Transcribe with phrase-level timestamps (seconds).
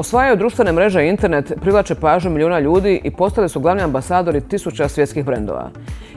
[0.00, 4.88] Osvajaju društvene mreže i internet, privlače pažnju milijuna ljudi i postali su glavni ambasadori tisuća
[4.88, 5.70] svjetskih brendova.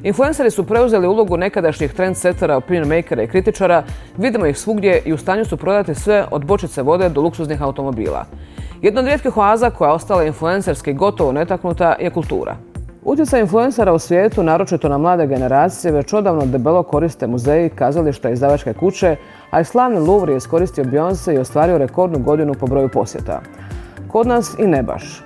[0.04, 3.84] Influenceri su preuzeli ulogu nekadašnjih trendsettera, opinion makera i kritičara,
[4.18, 8.26] vidimo ih svugdje i u stanju su prodati sve od bočice vode do luksuznih automobila.
[8.82, 12.56] Jedna od rijetkih oaza koja je ostala influencerski gotovo netaknuta je kultura.
[13.06, 18.34] Utjecaj influencera u svijetu, naročito na mlade generacije, već odavno debelo koriste muzeji, kazališta i
[18.34, 19.16] izdavačke kuće,
[19.52, 23.42] a i slavni Louvre je iskoristio Beyoncé i ostvario rekordnu godinu po broju posjeta.
[24.08, 25.24] Kod nas i ne baš.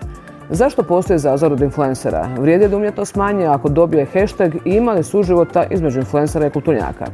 [0.50, 2.28] Zašto postoji zazor od influencera?
[2.40, 7.06] Vrijedi da umjetnost manje ako dobije hashtag i ima li suživota između influencera i kulturnjaka?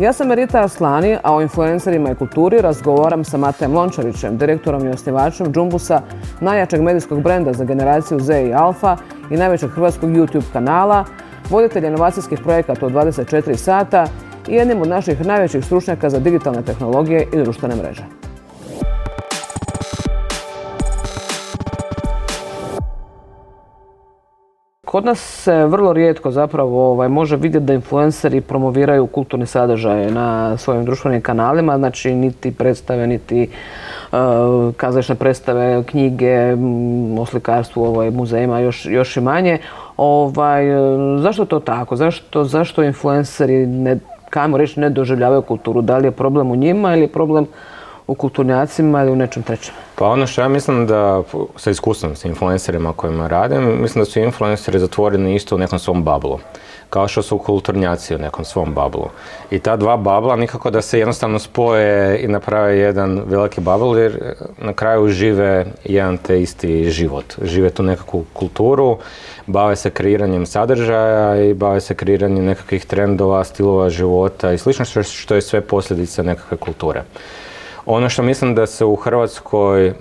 [0.00, 4.88] Ja sam Merita Aslani, a o influencerima i kulturi razgovaram sa Matejem Lončarićem, direktorom i
[4.88, 6.00] osnivačem Džumbusa,
[6.40, 8.96] najjačeg medijskog brenda za generaciju Z i Alfa
[9.30, 11.04] i najvećeg hrvatskog YouTube kanala,
[11.50, 14.06] voditelj inovacijskih projekata od 24 sata
[14.48, 18.29] i jednim od naših najvećih stručnjaka za digitalne tehnologije i društvene mreže.
[24.90, 30.56] Kod nas se vrlo rijetko zapravo ovaj, može vidjeti da influenceri promoviraju kulturne sadržaje na
[30.56, 33.48] svojim društvenim kanalima, znači niti predstave, niti
[34.12, 34.18] uh,
[34.76, 36.56] kazališne predstave, knjige,
[37.18, 39.58] o slikarstvu, ovaj, muzejima, još, još i manje.
[39.96, 40.64] Ovaj,
[41.18, 41.96] zašto to tako?
[41.96, 43.98] Zašto, zašto influenceri ne,
[44.30, 45.82] kajmo reći, ne doživljavaju kulturu?
[45.82, 47.46] Da li je problem u njima ili je problem
[48.10, 49.74] u kulturnjacima ili u nečem trećem?
[49.94, 51.22] Pa ono što ja mislim da,
[51.56, 56.02] sa iskustvom, sa influencerima kojima radim, mislim da su influenceri zatvoreni isto u nekom svom
[56.04, 56.38] bablu.
[56.90, 59.08] Kao što su kulturnjaci u nekom svom bablu.
[59.50, 64.34] I ta dva babla nikako da se jednostavno spoje i naprave jedan veliki babl jer
[64.58, 67.24] na kraju žive jedan te isti život.
[67.42, 68.98] Žive tu nekakvu kulturu,
[69.46, 75.34] bave se kreiranjem sadržaja i bave se kreiranjem nekakvih trendova, stilova života i slično što
[75.34, 77.02] je sve posljedica nekakve kulture.
[77.86, 79.94] Ono što mislim da se u Hrvatskoj e,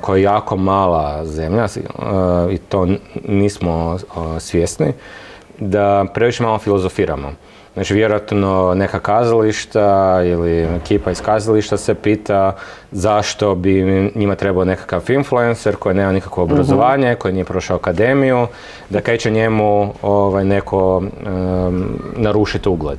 [0.00, 1.78] koja je jako mala zemlja e,
[2.50, 2.88] i to
[3.28, 4.92] nismo e, svjesni,
[5.58, 7.32] da previše malo filozofiramo.
[7.74, 12.56] Znači, vjerojatno neka kazališta ili ekipa iz kazališta se pita
[12.92, 13.82] zašto bi
[14.14, 16.52] njima trebao nekakav influencer koji nema nikakvo mhm.
[16.52, 18.46] obrazovanje, koji nije prošao akademiju,
[18.90, 21.84] da kaj će njemu ovaj, neko um,
[22.16, 22.98] narušiti ugled.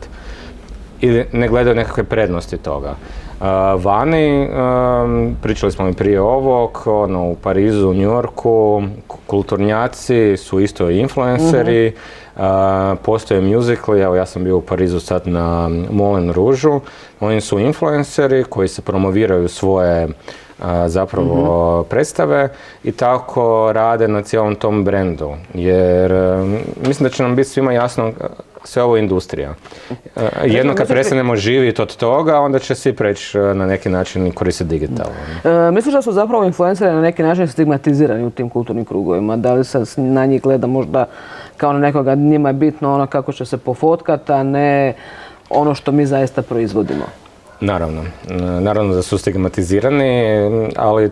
[1.01, 2.95] Ili ne gledaju nekakve prednosti toga.
[3.84, 4.50] Vani,
[5.41, 8.84] pričali smo i prije ovog, ono, u Parizu, u New Yorku,
[9.28, 11.94] kulturnjaci su isto influenceri, uh
[13.02, 16.85] postoje musicali, evo ja sam bio u Parizu sad na Moulin Rouge,
[17.19, 20.08] oni su influenceri koji se promoviraju svoje
[20.88, 21.90] zapravo mhm.
[21.90, 22.50] predstave
[22.84, 25.34] i tako rade na cijelom tom brendu.
[25.53, 26.13] Jer
[26.88, 28.12] mislim da će nam biti svima jasno
[28.63, 29.53] sve ovo industrija.
[30.16, 34.31] E, jedno kad prestanemo živjeti od toga, onda će svi preći e, na neki način
[34.31, 35.16] koristiti digitalno.
[35.44, 39.38] E, misliš da su zapravo influenceri na neki način stigmatizirani u tim kulturnim krugovima?
[39.38, 41.05] Da li se na njih gleda možda
[41.57, 44.93] kao na nekoga, njima je bitno ono kako će se pofotkati, a ne
[45.49, 47.05] ono što mi zaista proizvodimo?
[47.59, 48.03] Naravno.
[48.59, 50.23] Naravno da su stigmatizirani,
[50.75, 51.11] ali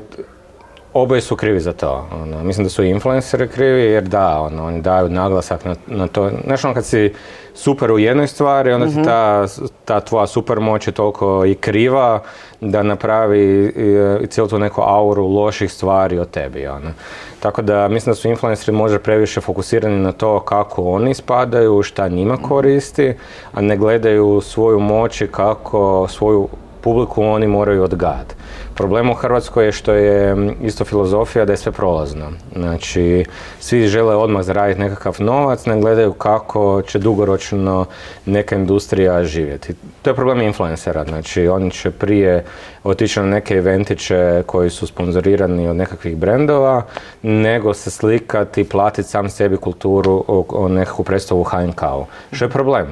[0.93, 2.07] Oboje su krivi za to.
[2.23, 6.07] Ono, mislim da su i influenceri krivi jer da, ono, oni daju naglasak na, na
[6.07, 6.31] to.
[6.45, 7.13] Znaš, ono, kad si
[7.53, 9.03] super u jednoj stvari, onda ti mhm.
[9.03, 9.45] ta,
[9.85, 12.21] ta tvoja super moć je toliko i kriva
[12.61, 13.41] da napravi
[13.75, 16.67] i, i cijelu tu neku auru loših stvari o tebi.
[16.67, 16.91] Ono.
[17.39, 22.07] Tako da mislim da su influenceri možda previše fokusirani na to kako oni spadaju, šta
[22.07, 22.43] njima mhm.
[22.43, 23.13] koristi,
[23.53, 26.47] a ne gledaju svoju moć i kako svoju
[26.81, 28.35] publiku oni moraju odgajati.
[28.79, 32.31] Problem u Hrvatskoj je što je isto filozofija da je sve prolazno.
[32.55, 33.25] Znači,
[33.59, 37.85] svi žele odmah zaraditi nekakav novac, ne gledaju kako će dugoročno
[38.25, 39.73] neka industrija živjeti.
[40.01, 42.45] To je problem influencera, znači oni će prije
[42.83, 46.81] otići na neke eventiće koji su sponzorirani od nekakvih brendova,
[47.21, 52.05] nego se slikati i platiti sam sebi kulturu o, nekakvu predstavu HNK-u.
[52.31, 52.87] Što je problem?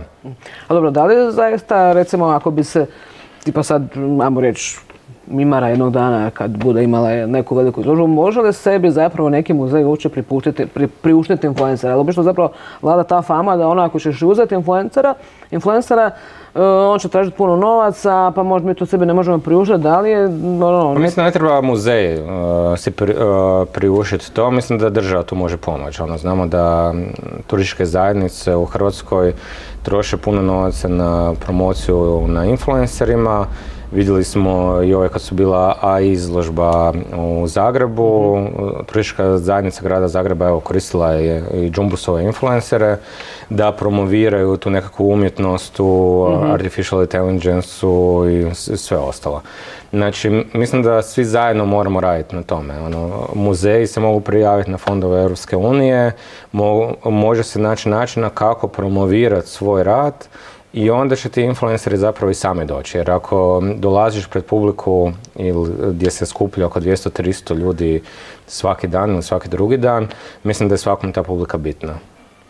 [0.68, 2.86] A dobro, da li zaista, recimo, ako bi se
[3.44, 3.84] tipa sad,
[4.24, 4.80] ajmo reći,
[5.30, 9.84] Mimara jednog dana kad bude imala neku veliku izložbu, može li sebi zapravo neki muzej
[9.84, 11.94] uopće pri, priuštiti influencera?
[11.94, 12.52] Ali obično zapravo
[12.82, 15.14] vlada ta fama da ono ako ćeš uzeti influencera,
[15.52, 16.12] influencera
[16.56, 20.00] e, on će tražiti puno novaca, pa možda mi to sebi ne možemo priuštiti, da
[20.00, 20.26] li je...
[20.26, 22.28] Ono, pa Mislim da ne treba muzej uh,
[22.78, 26.02] si pri, uh, priuštiti to, mislim da država tu može pomoći.
[26.02, 26.94] Ono, znamo da
[27.48, 29.34] turističke zajednice u Hrvatskoj
[29.84, 33.46] troše puno novaca na promociju na influencerima,
[33.92, 38.38] Vidjeli smo i ove kad su bila A izložba u Zagrebu,
[38.86, 42.98] turistička zajednica grada Zagreba evo, koristila je i Jumbusove influencere
[43.50, 47.70] da promoviraju tu nekakvu umjetnost u artificial intelligence
[48.32, 49.42] i sve ostalo.
[49.92, 52.80] Znači, mislim da svi zajedno moramo raditi na tome.
[52.80, 56.12] Ono, muzeji se mogu prijaviti na fondove Europske unije,
[57.04, 60.28] može se naći načina kako promovirati svoj rad
[60.78, 62.98] i onda će ti influenceri zapravo i sami doći.
[62.98, 68.02] Jer ako dolaziš pred publiku ili gdje se skuplja oko 200-300 ljudi
[68.48, 70.08] svaki dan ili svaki drugi dan,
[70.44, 71.94] mislim da je svakom ta publika bitna.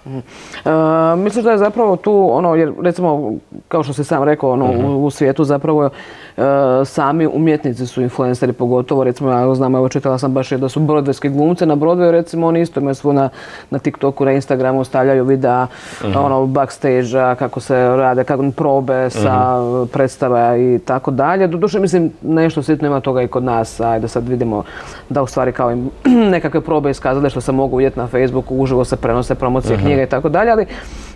[0.07, 3.33] Uh, misliš da je zapravo tu, ono, jer recimo,
[3.67, 5.89] kao što si sam rekao, ono, u, u svijetu zapravo
[6.37, 10.79] E, sami umjetnici su influenceri, pogotovo recimo ja znam, evo čitala sam baš da su
[10.79, 13.29] brodvejski glumci na Broadwayu recimo oni isto imaju svu na,
[13.69, 15.67] na TikToku, na Instagramu stavljaju videa
[16.03, 21.47] uh ono backstage kako se rade, kako probe sa uh predstava i tako dalje.
[21.47, 24.63] Doduše mislim nešto sitno ima toga i kod nas, ajde sad vidimo
[25.09, 25.89] da u stvari kao im
[26.35, 30.09] nekakve probe iskazali što se mogu vidjeti na Facebooku, uživo se prenose promocije knjiga i
[30.09, 30.65] tako dalje, ali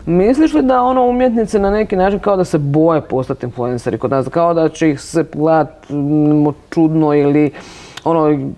[0.06, 4.12] Misliš li da ono umjetnici na neki način kao da se boje postati influenceri kod
[4.12, 7.52] nas, kao da će ih se gledati mm, čudno ili
[8.04, 8.52] ono,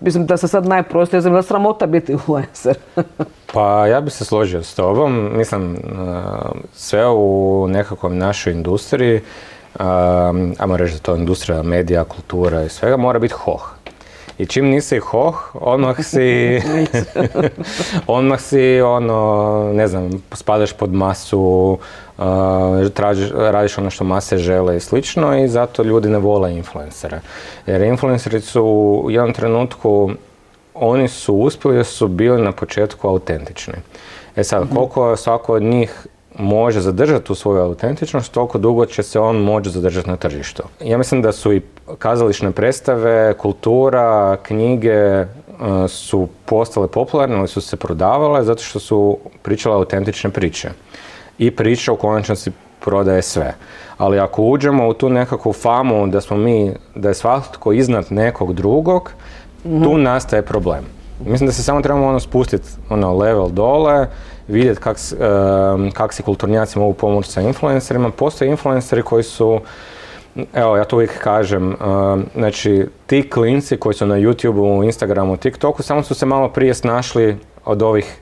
[0.00, 2.76] mislim da se sad najprostije znam da sramota biti influencer.
[3.52, 5.30] pa ja bi se složio s tobom.
[5.36, 9.20] Mislim, uh, sve u nekakvom našoj industriji,
[9.80, 13.75] um, ajmo reći da to industrija, medija, kultura i svega, mora biti hoh.
[14.38, 16.60] I čim nisi hoh, odmah si,
[18.06, 21.78] odmah si, ono, ne znam, spadaš pod masu,
[22.18, 22.24] uh,
[22.94, 27.20] tražiš, radiš ono što mase žele i slično i zato ljudi ne vole influencere.
[27.66, 28.64] Jer influenceri su
[29.04, 30.10] u jednom trenutku,
[30.74, 33.74] oni su uspjeli jer su bili na početku autentični.
[34.36, 34.74] E sad, mhm.
[34.74, 36.06] koliko svako od njih
[36.38, 40.62] može zadržati tu svoju autentičnost, toliko dugo će se on moći zadržati na tržištu.
[40.84, 41.60] Ja mislim da su i
[41.98, 45.26] kazališne predstave, kultura, knjige e,
[45.88, 50.70] su postale popularne, ali su se prodavale zato što su pričale autentične priče.
[51.38, 52.50] I priča u konačnosti
[52.80, 53.54] prodaje sve.
[53.98, 58.54] Ali ako uđemo u tu nekakvu famu da smo mi, da je svatko iznad nekog
[58.54, 59.12] drugog,
[59.62, 60.02] tu mhm.
[60.02, 60.84] nastaje problem.
[61.24, 64.06] Mislim da se samo trebamo ono spustiti ono level dole,
[64.48, 64.96] vidjeti kak,
[65.92, 68.10] kak si kulturnjaci mogu pomoći sa influencerima.
[68.10, 69.60] Postoje influenceri koji su
[70.54, 71.76] Evo, ja to uvijek kažem,
[72.34, 77.36] znači ti klinci koji su na YouTube, Instagramu, TikToku, samo su se malo prije snašli
[77.64, 78.18] od ovih,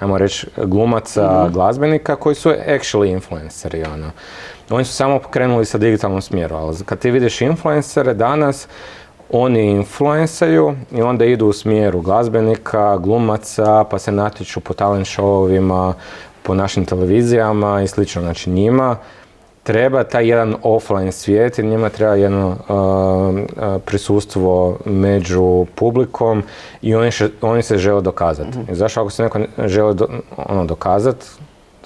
[0.00, 1.52] ajmo reći, glumaca, mhm.
[1.52, 4.10] glazbenika koji su actually influenceri, ono.
[4.70, 8.68] Oni su samo krenuli sa digitalnom smjeru, ali kad ti vidiš influencere danas,
[9.32, 15.92] oni influencaju i onda idu u smjeru glazbenika, glumaca, pa se natječu po talent showovima,
[16.42, 18.22] po našim televizijama i slično.
[18.22, 18.96] Znači njima
[19.62, 26.42] treba taj jedan offline svijet i njima treba jedno uh, prisustvo među publikom
[26.82, 27.10] i oni,
[27.40, 28.58] oni se žele dokazati.
[28.58, 31.26] mm I zašto ako se neko želi do, ono, dokazati,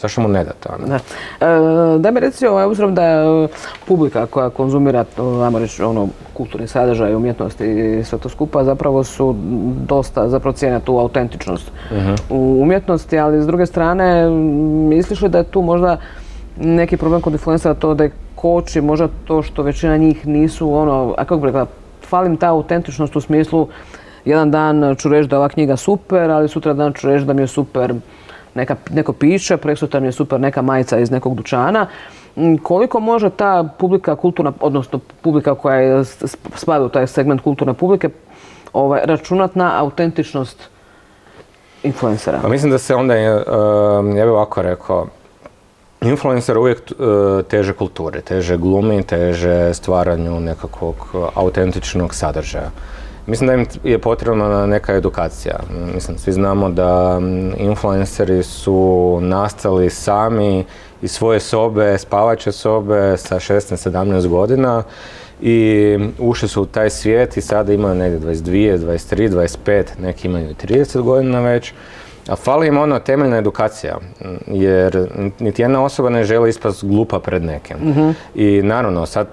[0.01, 0.69] Zašto mu ne dati?
[0.87, 0.95] Da.
[0.95, 3.49] E, da mi reci, ovaj, obzirom da je
[3.87, 5.05] publika koja konzumira,
[5.45, 9.35] ajmo reći, ono, kulturni sadržaj, umjetnost i sve to skupa, zapravo su
[9.89, 14.31] dosta zapravo cijene tu autentičnost uh u umjetnosti, ali s druge strane,
[14.89, 15.97] misliš li da je tu možda
[16.57, 21.15] neki problem kod influencera to da je koči možda to što većina njih nisu ono,
[21.19, 21.67] a kako bi rekla,
[22.03, 23.69] falim ta autentičnost u smislu
[24.25, 27.33] jedan dan ću reći da je ova knjiga super, ali sutra dan ću reći da
[27.33, 27.95] mi je super
[28.55, 31.87] neka, neko piće, preksutra mi je super neka majica iz nekog dućana.
[32.37, 36.05] Mm, koliko može ta publika kulturna, odnosno publika koja je,
[36.55, 38.09] spada u taj segment kulturne publike,
[38.73, 40.69] ovaj, računat na autentičnost
[41.83, 42.39] influencera?
[42.43, 45.07] Pa mislim da se onda, ja bih ovako rekao,
[46.05, 46.95] Influencer uvijek e,
[47.43, 52.71] teže kulture, teže glumi, teže stvaranju nekakvog autentičnog sadržaja.
[53.27, 55.61] Mislim da im je potrebna neka edukacija.
[55.95, 57.21] Mislim, svi znamo da
[57.57, 60.65] influenceri su nastali sami
[61.03, 64.83] iz svoje sobe, spavače sobe sa 16-17 godina
[65.41, 70.51] i ušli su u taj svijet i sada imaju negdje 22, 23, 25, neki imaju
[70.51, 71.73] i 30 godina već.
[72.29, 73.99] A fali im ono temeljna edukacija,
[74.47, 77.77] jer niti jedna osoba ne želi ispast glupa pred nekim.
[77.77, 78.11] Mhm.
[78.35, 79.27] I naravno, sad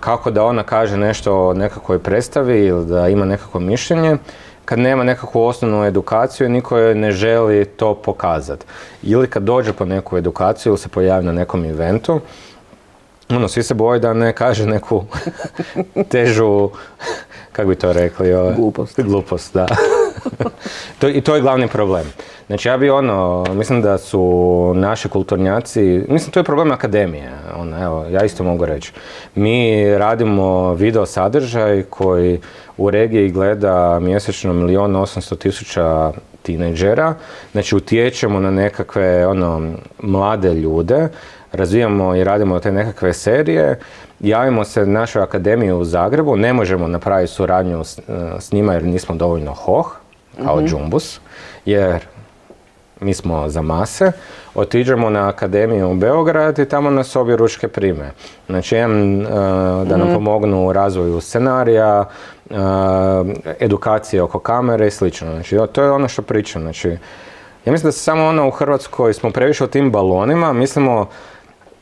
[0.00, 4.16] kako da ona kaže nešto o nekakvoj predstavi ili da ima nekakvo mišljenje,
[4.64, 8.66] kad nema nekakvu osnovnu edukaciju, niko joj ne želi to pokazati.
[9.02, 12.20] Ili kad dođe po neku edukaciju ili se pojavi na nekom eventu,
[13.30, 15.04] ono, svi se boje da ne kaže neku
[16.10, 16.70] težu,
[17.52, 18.34] kako bi to rekli?
[18.34, 19.00] Ove, glupost.
[19.00, 19.66] Glupost, da.
[20.98, 22.04] to, I to je glavni problem.
[22.46, 27.84] Znači ja bi ono, mislim da su naši kulturnjaci, mislim to je problem akademije, ono,
[27.84, 28.92] evo, ja isto mogu reći.
[29.34, 32.40] Mi radimo video sadržaj koji
[32.76, 37.14] u regiji gleda mjesečno milijon osamsto tisuća tineđera,
[37.52, 41.08] znači utječemo na nekakve ono, mlade ljude,
[41.52, 43.78] razvijamo i radimo te nekakve serije,
[44.20, 47.98] javimo se našoj akademiji u Zagrebu, ne možemo napraviti suradnju s,
[48.38, 49.96] s njima jer nismo dovoljno hoh,
[50.44, 51.20] kao mm džumbus,
[51.64, 52.06] jer
[53.00, 54.12] mi smo za mase,
[54.54, 58.10] otiđemo na akademiju u Beograd i tamo nas obje ručke prime.
[58.46, 59.22] Znači, jedan,
[59.84, 60.14] da nam mhm.
[60.14, 62.04] pomognu u razvoju scenarija,
[63.60, 65.30] edukacije oko kamere i slično.
[65.30, 66.62] Znači, to je ono što pričam.
[66.62, 66.88] Znači,
[67.64, 71.08] ja mislim da se samo ono u Hrvatskoj smo previše u tim balonima, mislimo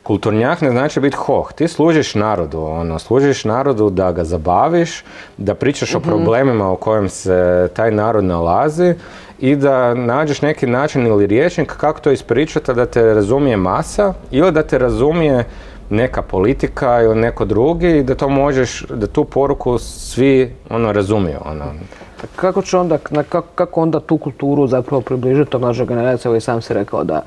[0.04, 1.52] kulturnjak ne znači biti hoh.
[1.52, 5.04] Ti služiš narodu, ono, služiš narodu da ga zabaviš,
[5.36, 6.08] da pričaš o mhm.
[6.08, 8.94] problemima u kojem se taj narod nalazi
[9.40, 14.52] i da nađeš neki način ili riječnik kako to ispričati da te razumije masa ili
[14.52, 15.44] da te razumije
[15.90, 21.38] neka politika ili neko drugi i da to možeš, da tu poruku svi ono razumiju.
[21.44, 21.64] Ono.
[22.36, 26.62] Kako će onda, kako, kako onda tu kulturu zapravo približiti to mlađa generacija, ovaj sam
[26.62, 27.22] si rekao da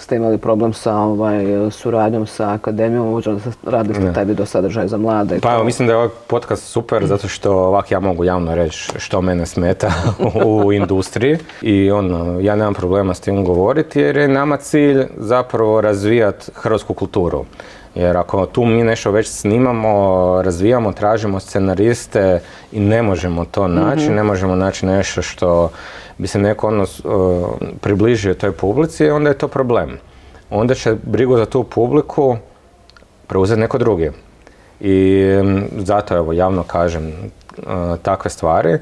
[0.00, 4.96] ste imali problem sa ovaj, suradnjom sa akademijom, možda da radili taj video sadržaj za
[4.96, 5.38] mlade.
[5.42, 8.92] Pa evo, mislim da je ovaj podcast super zato što ovak ja mogu javno reći
[8.96, 9.92] što mene smeta
[10.46, 15.80] u industriji i ono, ja nemam problema s tim govoriti jer je nama cilj zapravo
[15.80, 17.44] razvijati hrvatsku kulturu.
[17.94, 22.40] Jer ako tu mi nešto već snimamo, razvijamo, tražimo scenariste
[22.72, 24.14] i ne možemo to naći, mhm.
[24.14, 25.70] ne možemo naći nešto što
[26.18, 26.86] bi se neko ono,
[27.80, 29.98] približio toj publici, onda je to problem.
[30.50, 32.36] Onda će brigu za tu publiku
[33.26, 34.10] preuzeti neko drugi.
[34.80, 35.24] I
[35.76, 37.12] zato evo javno kažem
[38.02, 38.78] takve stvari.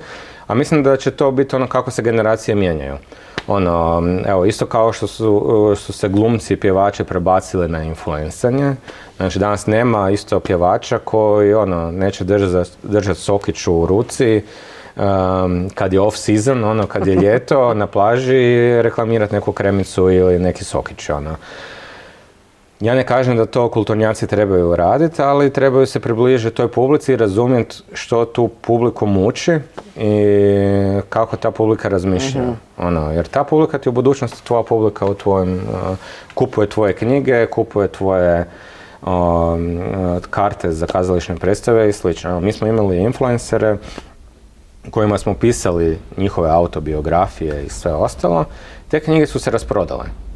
[0.47, 2.97] A mislim da će to biti ono kako se generacije mijenjaju.
[3.49, 8.75] Ono, evo, isto kao što su, su se glumci i pjevači prebacili na influencanje.
[9.17, 14.43] Znači danas nema isto pjevača koji ono, neće držati držat sokiću u ruci
[14.97, 20.39] um, kad je off season, ono kad je ljeto na plaži reklamirati neku kremicu ili
[20.39, 21.11] neki sokić.
[21.11, 21.37] Ono.
[22.81, 27.17] Ja ne kažem da to kulturnjaci trebaju raditi, ali trebaju se približiti toj publici i
[27.17, 29.59] razumjeti što tu publiku muči
[29.97, 30.11] i
[31.09, 32.43] kako ta publika razmišlja.
[32.43, 32.53] Mhm.
[32.79, 35.97] Ono, jer ta publika ti u budućnosti tvoja publika u tvojem, uh,
[36.35, 38.45] kupuje tvoje knjige, kupuje tvoje
[39.03, 39.81] um,
[40.31, 42.41] karte za kazališne predstave i slično.
[42.41, 43.77] Mi smo imali influencere
[44.91, 48.45] kojima smo pisali njihove autobiografije i sve ostalo,
[48.89, 50.28] te knjige su se rasprodale.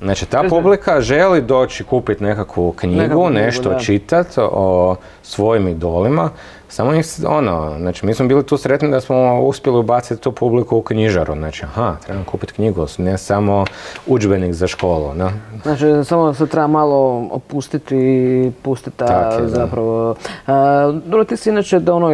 [0.00, 6.30] Znači, ta publika želi doći kupiti nekakvu knjigu, nešto čitati o svojim idolima,
[6.68, 10.76] samo ih, ono, znači, mi smo bili tu sretni da smo uspjeli ubaciti tu publiku
[10.76, 13.64] u knjižaru, znači, aha, trebam kupiti knjigu, ne samo
[14.06, 15.30] udžbenik za školu, ne?
[15.62, 19.04] Znači, samo se treba malo opustiti i pustiti
[19.44, 20.14] zapravo...
[21.04, 22.08] dobro, ti si inače da ono,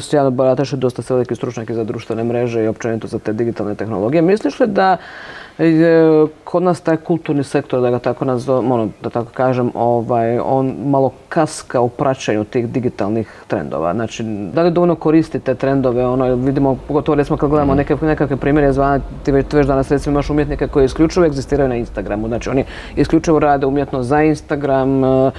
[0.00, 4.22] sjajno barataš dosta se veliki stručnjaki za društvene mreže i općenito za te digitalne tehnologije.
[4.22, 4.96] Misliš li da
[6.44, 10.74] kod nas taj kulturni sektor, da ga tako nazovem, ono, da tako kažem, ovaj, on
[10.84, 13.94] malo kaska u praćenju tih digitalnih trendova.
[13.94, 14.22] Znači,
[14.54, 17.78] da li dovoljno koristi te trendove, ono, vidimo, pogotovo recimo kad gledamo mhm.
[17.78, 21.76] neke, nekakve primjere zvana, ti već, već danas recimo imaš umjetnike koji isključivo egzistiraju na
[21.76, 22.28] Instagramu.
[22.28, 22.64] Znači, oni
[22.96, 25.30] isključivo rade umjetno za Instagram, eh,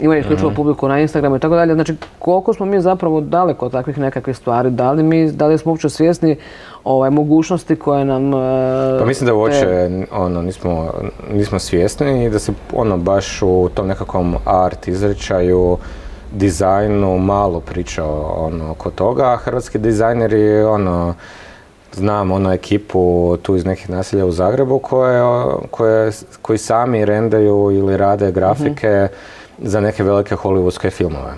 [0.00, 1.74] imaju isključivo publiku na Instagramu i tako dalje.
[1.74, 5.58] Znači, koliko smo mi zapravo daleko od takvih nekakvih stvari, da li, mi, da li
[5.58, 6.36] smo uopće svjesni
[6.84, 8.34] ovaj, mogućnosti koje nam...
[8.34, 10.90] Eh, pa mislim da uopće ono, nismo,
[11.32, 15.78] nismo svjesni i da se ono baš u tom nekakvom art izrečaju
[16.32, 18.04] dizajnu malo priča
[18.36, 21.14] ono, oko toga, a hrvatski dizajneri ono,
[21.92, 25.22] znam ono ekipu tu iz nekih naselja u Zagrebu koje,
[25.70, 26.10] koje,
[26.42, 29.08] koji sami rendaju ili rade grafike
[29.62, 31.34] za neke velike hollywoodske filmove.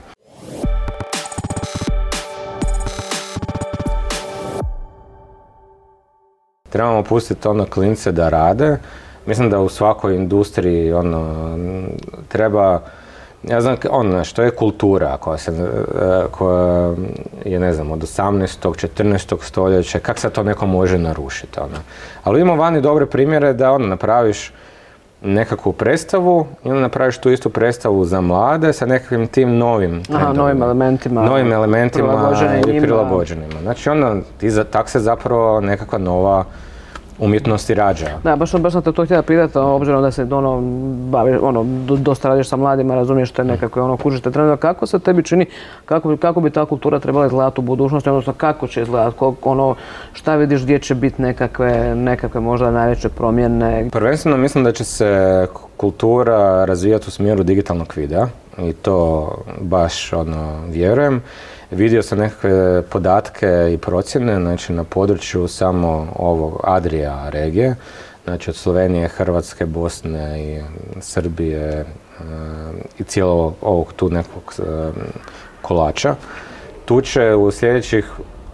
[6.68, 8.78] Trebamo pustiti ono klince da rade.
[9.26, 11.56] Mislim da u svakoj industriji ono,
[12.28, 12.80] treba
[13.42, 16.94] ja znam, ono, što je kultura koja, se, e, koja
[17.44, 18.88] je, ne znam, od 18.
[18.96, 19.44] 14.
[19.44, 21.78] stoljeća, kako se to neko može narušiti, ono.
[22.24, 24.52] Ali imamo vani dobre primjere da, ono, napraviš
[25.24, 30.32] nekakvu predstavu i onda napraviš tu istu predstavu za mlade sa nekakvim tim novim Aha,
[30.32, 31.22] novim elementima.
[31.22, 32.32] Novim elementima
[32.68, 33.60] i prilagođenima.
[33.62, 33.90] Znači,
[34.38, 36.44] ti za, tak se zapravo nekakva nova
[37.22, 38.06] umjetnosti rađa.
[38.24, 40.60] Da, baš, baš sam te to htjela pitati, obzirom da se ono,
[41.10, 41.64] bavi, ono,
[41.96, 44.56] dosta radiš sa mladima, razumiješ te nekakve ono, kužite trendove.
[44.56, 45.46] Kako se tebi čini,
[45.84, 49.74] kako, kako bi ta kultura trebala izgledati u budućnosti, odnosno kako će izgledati, ono,
[50.12, 53.88] šta vidiš gdje će biti nekakve, nekakve možda najveće promjene?
[53.92, 58.26] Prvenstveno mislim da će se kultura razvijati u smjeru digitalnog videa
[58.58, 59.28] i to
[59.60, 61.22] baš ono, vjerujem.
[61.72, 67.76] Vidio sam nekakve podatke i procjene, znači na području samo ovog Adrija regije,
[68.24, 70.62] znači od Slovenije, Hrvatske, Bosne i
[71.00, 71.84] Srbije e,
[72.98, 74.62] i cijelog ovog tu nekog e,
[75.62, 76.14] kolača.
[76.84, 78.10] Tu će u sljedećih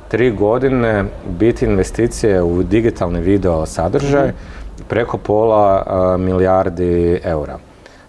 [0.09, 1.05] tri godine
[1.39, 4.37] biti investicije u digitalni video sadržaj mhm.
[4.89, 7.59] preko pola e, milijardi eura.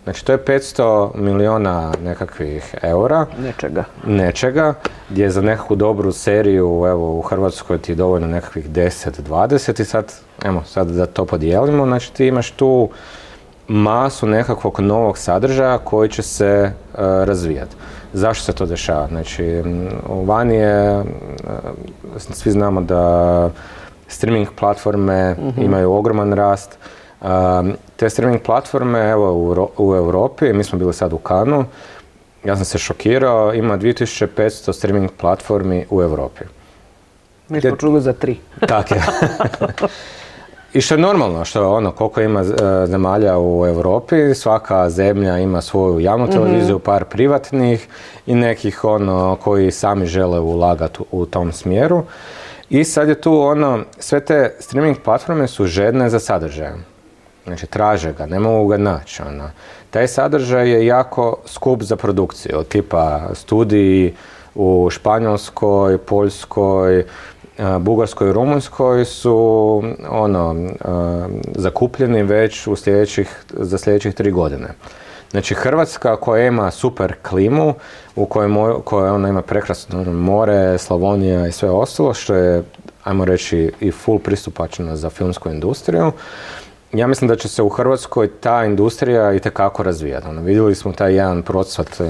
[0.09, 3.25] Znači to je 500 miliona nekakvih eura.
[3.39, 3.83] Nečega.
[4.05, 4.73] Nečega,
[5.09, 10.13] gdje za nekakvu dobru seriju, evo u Hrvatskoj ti je dovoljno nekakvih 10-20 i sad,
[10.45, 12.89] evo, sad da to podijelimo, znači ti imaš tu
[13.67, 17.75] masu nekakvog novog sadržaja koji će se uh, razvijati.
[18.13, 19.07] Zašto se to dešava?
[19.07, 19.63] Znači,
[20.25, 21.03] vani je,
[22.17, 23.49] svi znamo da
[24.07, 25.61] streaming platforme mhm.
[25.61, 26.77] imaju ogroman rast,
[27.99, 29.33] te streaming platforme, evo
[29.77, 31.65] u, Europi, mi smo bili sad u Kanu,
[32.43, 36.43] ja sam se šokirao, ima 2500 streaming platformi u Europi.
[37.49, 38.37] Mi smo čuli za tri.
[38.67, 39.01] Tako je.
[40.73, 42.45] I što je normalno, što je ono, koliko ima e,
[42.85, 46.33] zemalja u Europi, svaka zemlja ima svoju javnu mhm.
[46.33, 47.87] televiziju, par privatnih
[48.25, 52.03] i nekih ono koji sami žele ulagati u tom smjeru.
[52.69, 56.85] I sad je tu ono, sve te streaming platforme su žedne za sadržajem.
[57.49, 59.21] Znači, traže ga, ne mogu ga naći.
[59.21, 59.49] Ono.
[59.89, 64.13] Taj sadržaj je jako skup za produkciju, tipa studiji
[64.55, 67.05] u Španjolskoj, Poljskoj,
[67.79, 70.55] Bugarskoj i Rumunjskoj su ono,
[71.55, 74.67] zakupljeni već u sljedećih, za sljedećih tri godine.
[75.31, 77.73] Znači Hrvatska koja ima super klimu,
[78.15, 78.49] u kojoj,
[78.83, 82.63] kojoj ona ima prekrasno more, Slavonija i sve ostalo, što je,
[83.03, 86.11] ajmo reći, i full pristupačno za filmsku industriju,
[86.93, 90.27] ja mislim da će se u Hrvatskoj ta industrija i tekako razvijati.
[90.27, 92.07] Ono, vidjeli smo taj jedan procvat uh,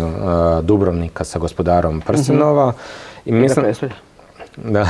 [0.63, 2.73] Dubrovnika sa gospodarom Prstenova.
[3.25, 3.65] I mislim,
[4.57, 4.81] da.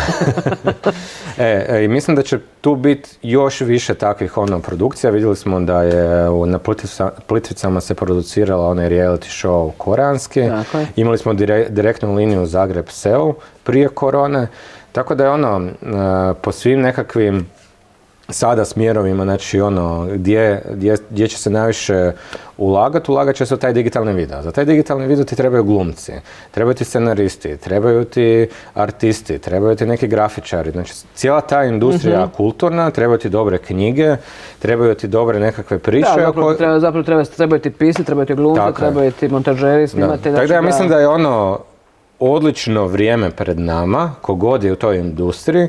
[1.38, 5.12] e, e, I mislim da će tu biti još više takvih ono produkcija.
[5.12, 6.60] Vidjeli smo da je na
[7.28, 10.50] Plitvicama se producirala onaj reality show koreanski.
[10.96, 11.34] Imali smo
[11.70, 13.34] direktnu liniju Zagreb-Seul
[13.64, 14.48] prije korone.
[14.92, 17.48] Tako da je ono, uh, po svim nekakvim
[18.30, 22.12] sada smjerovima, znači ono, gdje, gdje, gdje će se najviše
[22.58, 24.42] ulagati, ulagat će se u taj digitalni video.
[24.42, 26.12] Za taj digitalni video ti trebaju glumci,
[26.52, 30.72] trebaju ti scenaristi, trebaju ti artisti, trebaju ti neki grafičari.
[30.72, 34.16] Znači, cijela ta industrija mm kulturna, trebaju ti dobre knjige,
[34.60, 36.10] trebaju ti dobre nekakve priče.
[36.16, 40.36] Da, zapravo, treba, zapravo treba, trebaju ti pisi, trebaju ti glumci, trebaju ti montažeri, snimatelji.
[40.36, 41.60] Tako da ja mislim da je ono
[42.20, 45.68] odlično vrijeme pred nama, kogod je u toj industriji,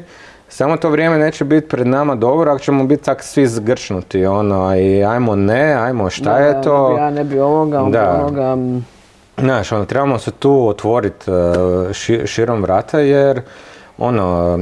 [0.50, 4.76] samo to vrijeme neće biti pred nama dobro ako ćemo biti tak svi zgrčnuti, ono,
[4.76, 6.88] i ajmo ne, ajmo šta je to.
[6.88, 8.10] Ne bi ja, ne bi ovoga, da.
[8.10, 8.56] onoga.
[9.38, 13.42] Znaš, ono, trebamo se tu otvoriti e, širom vrata jer
[13.98, 14.58] ono,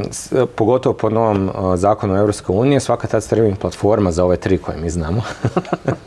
[0.55, 4.79] pogotovo po novom e, zakonu Europske unije, svaka ta streaming platforma za ove tri koje
[4.79, 5.22] mi znamo,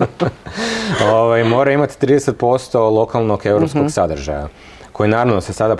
[1.14, 3.90] ovaj, mora imati 30% lokalnog europskog mhm.
[3.90, 4.48] sadržaja
[4.92, 5.76] koji naravno se sada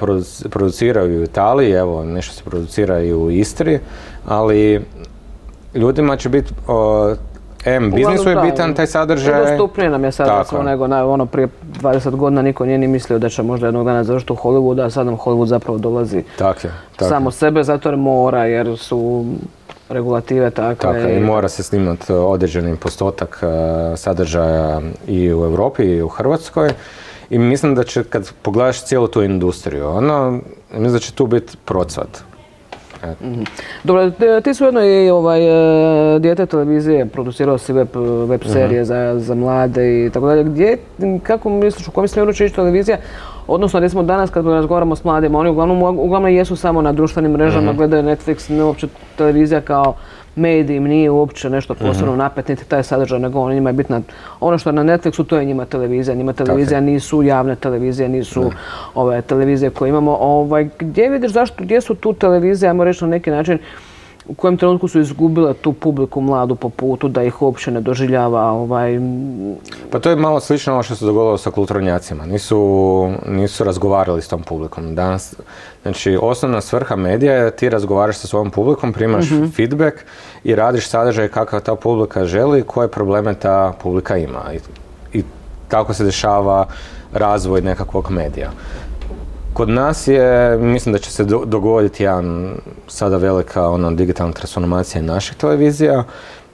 [0.50, 3.80] produciraju u Italiji, evo nešto se producira i u Istri,
[4.26, 4.86] ali
[5.74, 6.54] ljudima će biti
[7.66, 9.42] M, biznisu je bitan taj sadržaj.
[9.42, 11.48] Dostupnije nam je sada smo nego na, ono prije
[11.82, 14.90] 20 godina niko nije ni mislio da će možda jednog dana završiti u Hollywoodu, a
[14.90, 19.26] sad nam Hollywood zapravo dolazi tak je, tak samo sebe zato jer mora, jer su
[19.90, 20.94] regulative takve.
[20.94, 23.44] Tako i mora se snimati određeni postotak
[23.96, 26.70] sadržaja i u Europi i u Hrvatskoj.
[27.32, 30.40] I mislim da će, kad pogledaš cijelu tu industriju, ono,
[30.72, 32.24] mislim da će tu biti procvat.
[33.22, 33.42] Mhm.
[33.84, 34.12] Dobro,
[34.44, 35.42] ti su jedno i ovaj,
[36.16, 37.88] e, dijete televizije, producirao si web,
[38.28, 40.44] web serije za, za mlade i tako dalje.
[40.44, 40.78] Gdje,
[41.24, 42.98] kako misliš, u kojem smjeru će ići televizija?
[43.54, 47.72] Odnosno, recimo danas kad razgovaramo s mladima, oni uglavnom, uglavnom jesu samo na društvenim mrežama,
[47.72, 48.88] mm gledaju Netflix, ne uopće
[49.18, 49.94] televizija kao
[50.36, 52.20] medij im nije uopće nešto posebno mhm.
[52.20, 54.02] napet, niti taj sadržaj, nego on njima je bitna.
[54.40, 56.16] Ono što je na Netflixu, to je njima televizija.
[56.16, 58.52] Njima televizija nisu javne televizije, nisu
[58.96, 60.18] ove televizije koje imamo.
[60.20, 63.60] Ovaj, gdje vidiš zašto, gdje su tu televizije, ajmo reći na neki način,
[64.32, 68.42] u kojem trenutku su izgubile tu publiku mladu po putu da ih uopće ne doživljava
[68.42, 69.00] ovaj...
[69.92, 72.26] Pa to je malo slično ovo što se dogodilo sa kulturnjacima.
[72.26, 74.96] Nisu, nisu razgovarali s tom publikom.
[74.96, 75.36] Danas,
[75.82, 79.98] znači, osnovna svrha medija je ti razgovaraš sa svojom publikom, primaš mm feedback
[80.44, 84.54] i radiš sadržaj kakav ta publika želi i koje probleme ta publika ima.
[84.54, 84.60] I,
[85.20, 85.24] i
[85.68, 86.68] tako se dešava
[87.14, 88.52] razvoj nekakvog medija.
[89.54, 92.56] Kod nas je, mislim da će se dogoditi jedan
[92.88, 96.04] sada velika ono, digitalna transformacija naših televizija,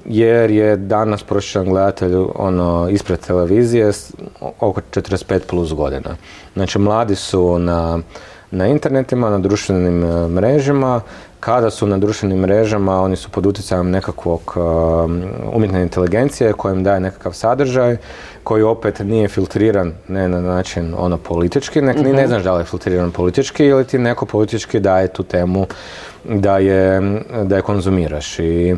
[0.06, 3.92] jer je danas prosječan gledatelj ono, ispred televizije
[4.60, 6.16] oko 45 plus godina.
[6.54, 8.00] Znači mladi su na,
[8.52, 11.02] na internetima, na društvenim e, mrežama,
[11.40, 15.24] kada su na društvenim mrežama, oni su pod utjecajem nekakvog um,
[15.54, 17.98] umjetne inteligencije koja im daje nekakav sadržaj
[18.44, 22.28] koji opet nije filtriran ne na način ono politički, nek ni ne mhm.
[22.28, 25.66] znaš da li je filtriran politički ili ti neko politički daje tu temu
[26.24, 27.02] da je,
[27.44, 28.76] da je konzumiraš i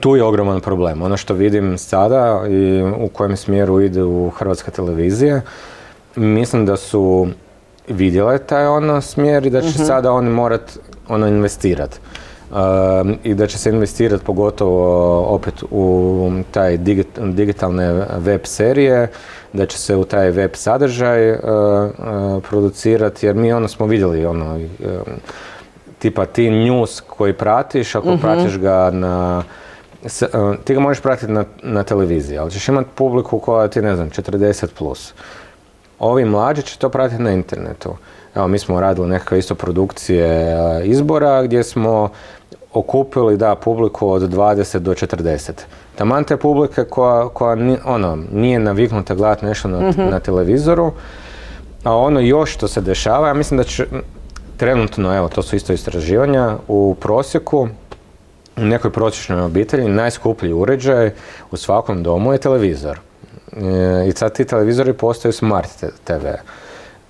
[0.00, 1.02] tu je ogroman problem.
[1.02, 5.42] Ono što vidim sada i u kojem smjeru ide u hrvatska televizije,
[6.16, 7.28] mislim da su
[7.88, 9.84] vidjele taj ono smjer i da će mhm.
[9.84, 10.78] sada oni morat
[11.10, 11.98] ono investirati.
[12.50, 16.78] Um, I da će se investirati pogotovo opet u taj
[17.16, 19.08] digitalne web serije,
[19.52, 24.26] da će se u taj web sadržaj uh, uh, producirati, jer mi ono smo vidjeli
[24.26, 24.60] ono, um,
[25.98, 28.20] tipa ti news koji pratiš, ako mhm.
[28.20, 29.42] pratiš ga na
[30.02, 33.96] uh, ti ga možeš pratiti na, na televiziji, ali ćeš imati publiku koja ti, ne
[33.96, 34.66] znam, 40+.
[34.78, 35.14] Plus.
[35.98, 37.96] Ovi mlađi će to pratiti na internetu.
[38.34, 42.08] Evo, mi smo radili nekakve isto produkcije izbora gdje smo
[42.72, 45.50] okupili da publiku od 20 do 40.
[45.96, 50.10] Taman te publike koja, koja ono, nije naviknuta gledati nešto na, mhm.
[50.10, 50.92] na televizoru,
[51.84, 53.86] a ono još što se dešava, ja mislim da će
[54.56, 57.68] trenutno, evo to su isto istraživanja, u prosjeku
[58.56, 61.10] u nekoj prosječnoj obitelji najskuplji uređaj
[61.50, 62.98] u svakom domu je televizor.
[63.52, 66.26] E, I sad ti televizori postaju smart TV.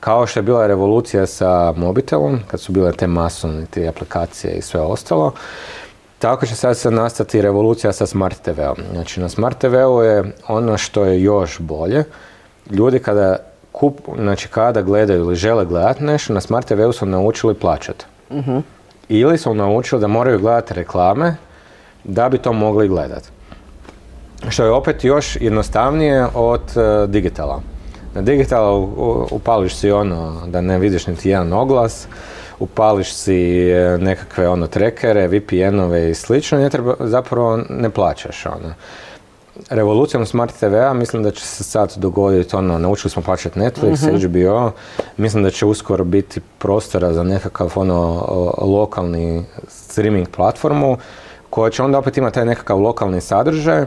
[0.00, 4.62] Kao što je bila revolucija sa mobitelom, kad su bile te masovne te aplikacije i
[4.62, 5.32] sve ostalo,
[6.18, 8.76] tako će sad se nastati revolucija sa Smart TV-om.
[8.92, 12.04] Znači na Smart TV-u je ono što je još bolje.
[12.70, 13.36] Ljudi kada
[13.72, 18.04] kup, znači kada gledaju ili žele gledati nešto, na Smart TV-u su naučili plaćati.
[18.30, 18.44] uh
[19.08, 21.36] Ili su naučili da moraju gledati reklame
[22.04, 23.28] da bi to mogli gledati.
[24.48, 27.60] Što je opet još jednostavnije od uh, digitala.
[28.14, 28.88] Na digitalu
[29.30, 32.06] upališ si ono da ne vidiš niti jedan oglas,
[32.58, 38.74] upališ si e, nekakve ono trekere, VPN-ove i slično, ne treba, zapravo ne plaćaš ono.
[39.70, 44.26] Revolucijom Smart TV-a mislim da će se sad dogoditi ono, naučili smo plaćati Netflix, mm
[44.26, 44.72] HBO,
[45.16, 48.24] mislim da će uskoro biti prostora za nekakav ono
[48.58, 50.96] lokalni streaming platformu
[51.50, 53.84] koja će onda opet imati taj nekakav lokalni sadržaj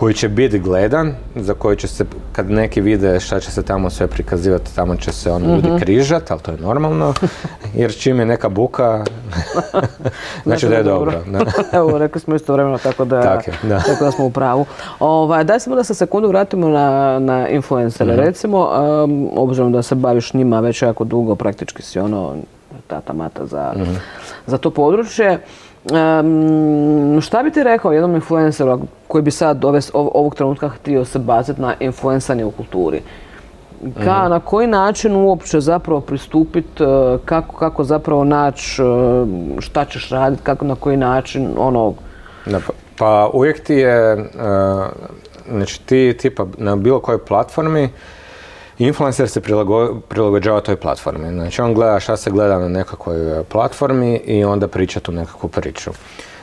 [0.00, 3.90] koji će biti gledan, za koji će se, kad neki vide šta će se tamo
[3.90, 5.78] sve prikazivati, tamo će se ono ljudi mhm.
[5.78, 7.14] križat, ali to je normalno,
[7.74, 9.04] jer čim je neka buka,
[10.46, 11.12] znači da je dobro.
[11.72, 13.78] Evo, rekli smo isto vremeno, tako da, tako, da.
[13.78, 14.66] tako da smo u pravu.
[15.00, 18.12] Ovaj, daj samo da se sekundu vratimo na, na influencere.
[18.12, 18.20] Mhm.
[18.20, 18.68] Recimo,
[19.04, 22.36] um, obzirom da se baviš njima već jako dugo, praktički si ono
[22.86, 23.94] tata mata za, mhm.
[24.46, 25.38] za to područje.
[25.84, 31.18] Um, šta bi ti rekao jednom influenceru koji bi sad ove, ovog trenutka htio se
[31.18, 33.02] baciti na influencanje u kulturi?
[34.04, 34.28] Ka.
[34.28, 38.86] Na koji način uopće zapravo pristupiti, e, kako, kako zapravo naći, e,
[39.60, 41.94] šta ćeš raditi, kako na koji način, ono...
[42.44, 44.22] Pa, pa uvijek ti je, uh,
[45.50, 47.88] znači ti tipa na bilo kojoj platformi,
[48.80, 49.40] Influencer se
[50.08, 51.32] prilagođava toj platformi.
[51.32, 55.48] Znači on gleda šta se gleda na nekakvoj e, platformi i onda priča tu nekakvu
[55.48, 55.90] priču.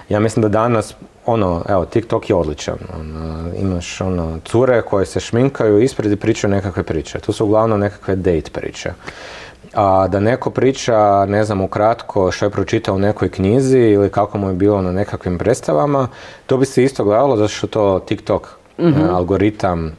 [0.10, 0.96] Ja mislim da danas,
[1.26, 2.78] ono, evo, TikTok je odličan.
[3.00, 7.20] Ono, imaš ono, cure koje se šminkaju ispred i pričaju nekakve priče.
[7.20, 8.92] Tu su uglavnom nekakve date priče.
[9.74, 14.38] A da neko priča, ne znam, ukratko što je pročitao u nekoj knjizi ili kako
[14.38, 16.08] mu je bilo na nekakvim predstavama,
[16.46, 18.48] to bi se isto gledalo zato što to TikTok
[18.80, 19.96] mm algoritam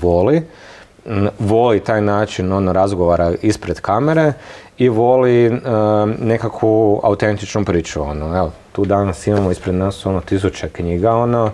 [0.00, 0.42] voli
[1.38, 4.32] voli taj način ono razgovara ispred kamere
[4.78, 5.58] i voli uh,
[6.18, 8.02] nekakvu autentičnu priču.
[8.02, 11.50] Ono, evo, tu danas imamo ispred nas ono tisuće knjiga, ono,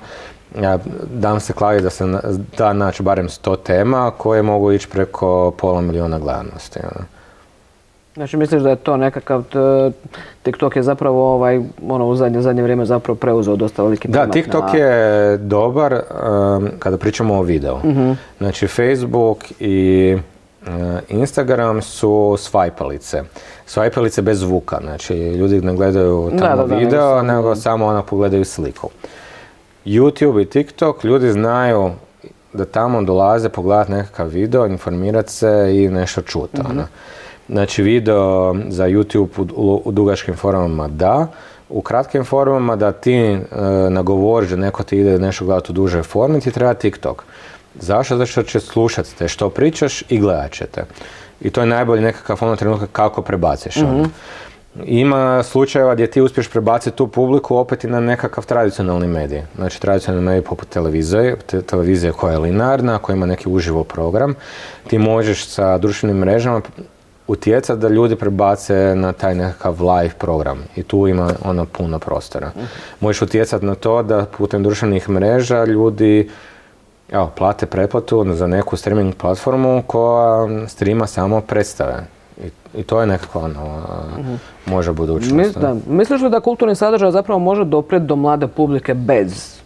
[0.61, 0.79] ja,
[1.11, 2.05] dam se klavi da se
[2.59, 6.79] da naći barem sto tema koje mogu ići preko pola milijuna gledanosti.
[6.79, 7.16] Ono.
[8.17, 9.45] Znači misliš da je to nekakav,
[10.43, 14.75] TikTok je zapravo ovaj, ono u zadnje, zadnje vrijeme zapravo preuzeo dosta veliki Da, TikTok
[14.75, 17.75] je dobar um, kada pričamo o videu.
[17.75, 20.17] uh Znači Facebook i
[21.09, 23.23] Instagram su svajpalice.
[23.67, 28.91] Svajpalice bez zvuka, znači ljudi ne gledaju tamo video, nego samo ono pogledaju sliku.
[29.87, 31.91] YouTube i TikTok, ljudi znaju
[32.53, 36.63] da tamo dolaze pogledati nekakav video, informirati se i nešto čuti.
[36.63, 36.81] mm
[37.49, 41.27] Znači video za YouTube u, u dugačkim formama da,
[41.69, 43.39] u kratkim formama da ti e,
[43.91, 47.23] nagovoriš da neko ti ide nešto gledati u duže formi, ti treba TikTok.
[47.81, 48.17] Zašto?
[48.17, 50.85] Zato što će slušati te što pričaš i gledat ćete.
[51.41, 53.77] I to je najbolji nekakav ono trenutak kako prebaciš.
[53.77, 54.03] mm
[54.85, 59.43] Ima slučajeva gdje ti uspiješ prebaciti tu publiku opet i na nekakav tradicionalni medij.
[59.57, 64.35] Znači tradicionalni medij poput televizije, televizija koja je linarna, koja ima neki uživo program.
[64.89, 66.61] Ti možeš sa društvenim mrežama
[67.29, 72.51] utjecati da ljudi prebace na taj nekakav live program i tu ima ono puno prostora.
[73.01, 76.31] Možeš utjecati na to da putem društvenih mreža ljudi
[77.13, 82.07] evo, plate pretplatu za neku streaming platformu koja streama samo predstave.
[82.45, 83.83] I, i to je nekako ono,
[84.67, 85.57] može budućnost.
[85.87, 89.61] misliš li da kulturni sadržaj zapravo može doprijeti do mlade publike bez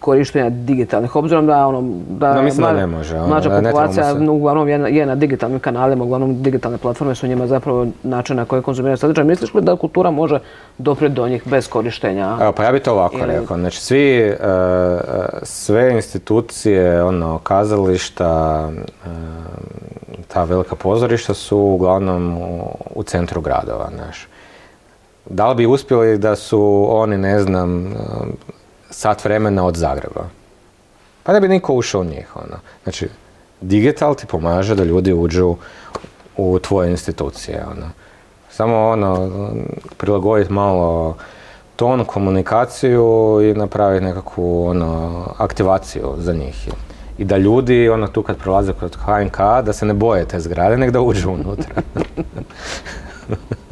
[0.00, 4.68] korištenja digitalnih, obzirom da ono, da, no, mislim da ne može, ono, mlađa populacija uglavnom
[4.68, 8.62] je na, je na digitalnim kanalima, uglavnom digitalne platforme su njima zapravo način na koji
[8.62, 9.24] konzumiraju sadržaj.
[9.24, 10.38] Misliš li da kultura može
[10.78, 12.36] doprijeti do njih bez korištenja?
[12.40, 13.26] Evo, pa ja bih to ovako ili...
[13.26, 13.56] rekao.
[13.56, 14.36] Znači, svi, e,
[15.42, 18.70] sve institucije, ono, kazališta,
[19.06, 19.08] e,
[20.28, 22.38] ta velika pozorišta su uglavnom
[22.94, 24.28] u, centru gradova, znaš.
[25.30, 27.94] Da li bi uspjeli da su oni, ne znam,
[28.90, 30.24] sat vremena od Zagreba.
[31.22, 32.36] Pa ne bi niko ušao u njih.
[32.36, 32.56] Ono.
[32.82, 33.08] Znači,
[33.60, 35.56] digital ti pomaže da ljudi uđu
[36.36, 37.64] u tvoje institucije.
[37.70, 37.90] Ono.
[38.50, 39.30] Samo ono,
[39.96, 41.16] prilagoditi malo
[41.76, 46.68] ton, komunikaciju i napraviti nekakvu ono, aktivaciju za njih.
[47.18, 50.76] I da ljudi ono, tu kad prolaze kod HNK, da se ne boje te zgrade,
[50.76, 51.74] nek da uđu unutra.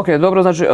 [0.00, 0.66] Ok, dobro, znači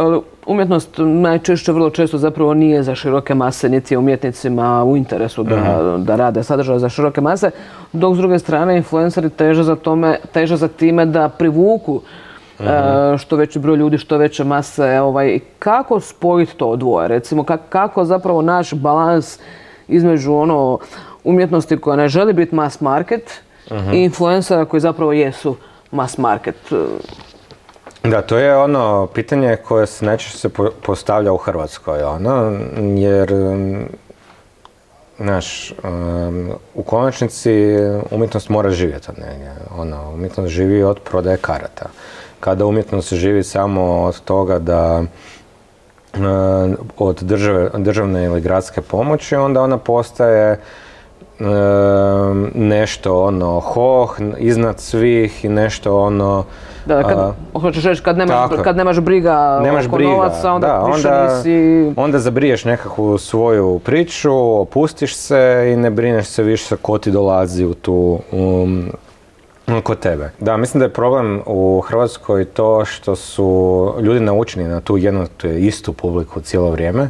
[0.45, 5.95] umjetnost najčešće, vrlo često zapravo nije za široke mase, niti je umjetnicima u interesu da,
[5.97, 7.51] da rade sadržaje za široke mase,
[7.93, 12.01] dok s druge strane influenceri teže za, tome, teže za time da privuku
[12.59, 12.63] e,
[13.17, 14.99] što veći broj ljudi, što veće mase.
[14.99, 17.07] Ovaj, kako spojiti to dvoje?
[17.07, 19.39] Recimo, kako zapravo naš balans
[19.87, 20.79] između ono
[21.23, 23.41] umjetnosti koja ne želi biti mass market
[23.93, 25.55] i influencera koji zapravo jesu
[25.91, 26.55] mass market?
[28.11, 30.49] Da, to je ono pitanje koje se najčešće
[30.85, 32.59] postavlja u Hrvatskoj, ono,
[32.95, 33.33] jer
[35.19, 35.73] Znaš,
[36.75, 37.51] u konačnici
[38.11, 39.53] umjetnost mora živjeti od negdje.
[39.77, 41.85] Ono, umjetnost živi od prodaje karata.
[42.39, 45.03] Kada umjetnost živi samo od toga da
[46.97, 50.59] od države, državne ili gradske pomoći, onda ona postaje
[52.53, 56.45] nešto ono hoh iznad svih i nešto ono
[56.87, 60.79] da, kad, hoćeš reći, kad nemaš, kad nemaš briga nemaš oko briga, novaca, onda da,
[60.79, 61.93] onda, nisi...
[61.95, 67.65] onda zabriješ nekakvu svoju priču, opustiš se i ne brineš se više ko ti dolazi
[67.65, 68.91] u tu um,
[69.83, 70.31] kod tebe.
[70.39, 75.27] Da, mislim da je problem u Hrvatskoj to što su ljudi naučeni na tu jednu
[75.59, 77.09] istu publiku cijelo vrijeme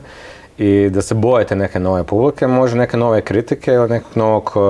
[0.57, 4.61] i da se bojete neke nove publike, može neke nove kritike ili nekog novog uh,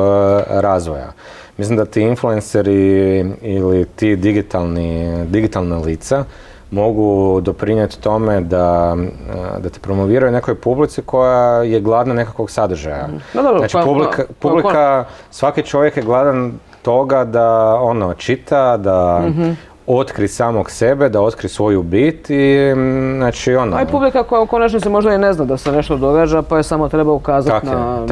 [0.50, 1.12] razvoja.
[1.58, 6.24] Mislim da ti influenceri ili ti digitalni, digitalna lica
[6.72, 13.08] mogu doprinijeti tome da, uh, da te promoviraju nekoj publici koja je gladna nekakvog sadržaja.
[13.34, 18.14] No, dobro, znači, pa, publika, pa, pa, publika, svaki čovjek je gladan toga da ono
[18.14, 23.78] čita, da mm otkri samog sebe, da otkri svoju bit i mm, znači ono...
[23.78, 26.58] A i publika koja u konačnici možda i ne zna da se nešto događa pa
[26.58, 28.06] je samo treba ukazati na,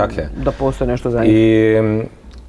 [0.44, 1.30] da postoji nešto za njih.
[1.32, 2.02] I mm,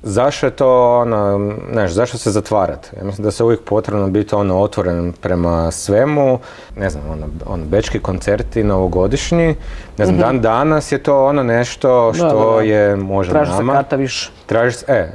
[0.07, 2.88] zašto je to ono, znaš, zašto se zatvarati?
[2.99, 6.38] Ja mislim da se uvijek potrebno biti ono otvoren prema svemu,
[6.77, 9.55] ne znam, ono, ono bečki koncerti novogodišnji,
[9.99, 10.21] ne znam, mhm.
[10.21, 13.73] dan danas je to ono nešto što je možda Traži nama.
[13.73, 14.31] Traži se karta više.
[14.47, 15.11] Traži se, e,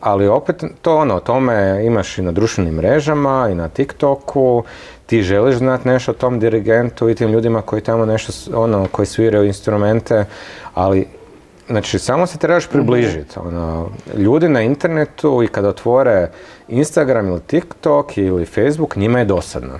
[0.00, 4.64] ali opet to ono, tome imaš i na društvenim mrežama i na TikToku,
[5.06, 9.06] ti želiš znati nešto o tom dirigentu i tim ljudima koji tamo nešto, ono, koji
[9.06, 10.24] sviraju instrumente,
[10.74, 11.06] ali
[11.68, 12.72] Znači, samo se trebaš mhm.
[12.72, 13.38] približiti.
[13.38, 16.30] Ono, ljudi na internetu i kada otvore
[16.68, 19.78] Instagram ili TikTok ili Facebook, njima je dosadno.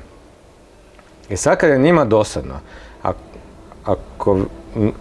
[1.28, 2.54] I sad kad je njima dosadno,
[3.84, 4.38] ako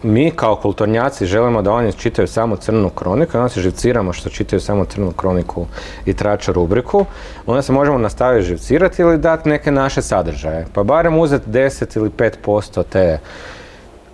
[0.04, 4.60] mi kao kulturnjaci želimo da oni čitaju samo crnu kroniku, onda se živciramo što čitaju
[4.60, 5.66] samo crnu kroniku
[6.06, 7.06] i traču rubriku,
[7.46, 10.66] onda se možemo nastaviti živcirati ili dati neke naše sadržaje.
[10.74, 13.20] Pa barem uzeti 10 ili 5% te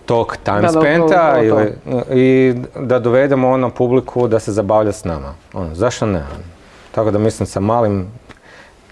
[0.05, 1.35] tog time spenta
[2.11, 5.33] i da dovedemo ono publiku da se zabavlja s nama.
[5.53, 6.23] Ono, zašto ne?
[6.91, 8.07] Tako da mislim sa malim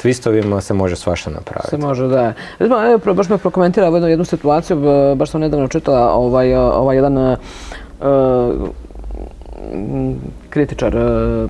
[0.04, 1.70] twistovima se može svašta napraviti.
[1.70, 2.34] Se može, da.
[2.60, 4.78] Recimo, baš me prokomentira jednu, jednu situaciju,
[5.16, 7.38] baš sam nedavno čitala ovaj, ovaj jedan uh,
[8.00, 8.70] uh,
[9.74, 10.16] m,
[10.50, 11.50] kritičar uh,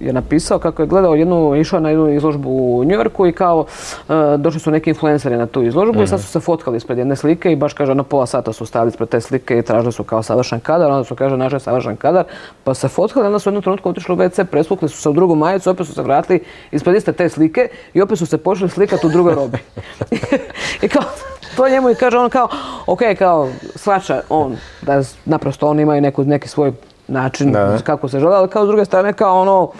[0.00, 4.14] je napisao kako je gledao jednu, išao na jednu izložbu u Njujorku i kao uh,
[4.38, 7.52] došli su neki influenceri na tu izložbu i sad su se fotkali ispred jedne slike
[7.52, 10.22] i baš kaže ono pola sata su stali ispred te slike i tražili su kao
[10.22, 12.24] savršen kadar, onda su kaže našli savršen kadar,
[12.64, 15.12] pa se fotkali, onda su u jednom trenutku otišli u WC, presvukli su se u
[15.12, 18.70] drugu majicu, opet su se vratili ispred iste te slike i opet su se počeli
[18.70, 19.58] slikati u drugoj robi.
[20.84, 21.02] I kao,
[21.56, 22.48] to njemu i kaže on kao,
[22.86, 26.72] ok, kao, svača on, da je naprosto on ima i neku, neki svoj
[27.10, 27.78] način Da.
[27.84, 29.70] kako se žele, ali kao s druge strane kao ono,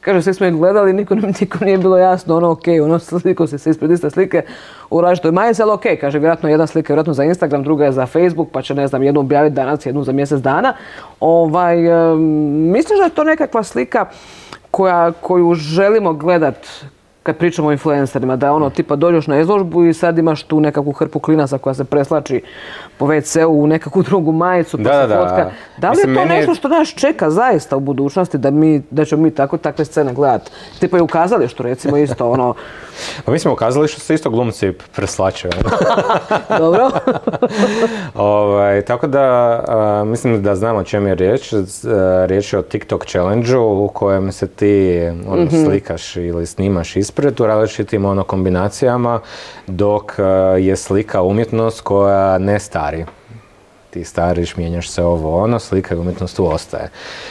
[0.00, 3.58] kaže, svi smo ih gledali, niko, niko nije bilo jasno, ono, ok, ono, sliko se
[3.58, 4.42] se ispred iste slike
[4.90, 7.92] u različitoj majici, ali ok, kaže, vjerojatno jedna slika je vjerojatno za Instagram, druga je
[7.92, 10.74] za Facebook, pa će, ne znam, jednu objaviti danas, jednu za mjesec dana.
[11.20, 12.20] Ovaj, em,
[12.72, 14.06] misliš da je to nekakva slika
[14.70, 16.56] koja, koju želimo gledat
[17.26, 20.92] kad pričamo o influencerima, da ono tipa dođeš na izložbu i sad imaš tu nekakvu
[20.92, 22.42] hrpu klinaca koja se preslači
[22.98, 25.50] po WC-u u nekakvu drugu majicu pa Da, se fotka.
[25.78, 29.04] Da li Mislim, je to nešto što nas čeka zaista u budućnosti da mi, da
[29.04, 30.50] ćemo mi tako takve scene gledati?
[30.80, 32.54] Tipa i u kazalištu recimo isto ono,
[33.24, 35.52] Pa mislim, u kazalištu se isto glumci preslačuju.
[36.58, 36.90] dobro?
[38.14, 39.22] Ovaj, tako da,
[39.68, 41.52] a, mislim da znam o čem je riječ.
[41.52, 41.56] A,
[42.26, 45.64] Riječ je o TikTok challenge u kojem se ti ono, Mhm.
[45.64, 49.20] slikaš ili snimaš ispred u različitim ono, kombinacijama,
[49.66, 50.22] dok a,
[50.58, 53.04] je slika umjetnost koja ne stari.
[53.90, 56.90] Ti stariš, mijenjaš se ovo ono, slika i umjetnost tu ostaje.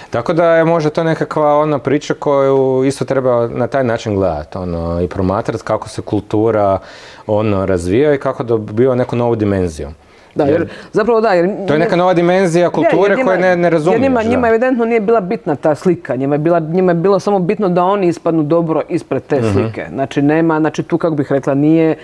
[0.09, 4.57] Tako da je možda to nekakva ona priča koju isto treba na taj način gledati
[4.57, 6.79] ono, i promatrati kako se kultura
[7.27, 9.91] ono, razvija i kako dobiva neku novu dimenziju.
[10.35, 11.49] Da, jer, zapravo da, jer...
[11.67, 13.95] To je neka nova dimenzija kulture koje ne, ne razumiješ.
[13.95, 17.19] Jer njima, njima evidentno nije bila bitna ta slika, njima je, bila, njima je bilo
[17.19, 19.47] samo bitno da oni ispadnu dobro ispred te Mhm.
[19.53, 19.85] slike.
[19.89, 21.95] Znači nema, znači tu kako bih rekla, nije,